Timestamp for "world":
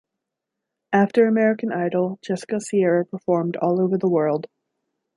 4.09-4.47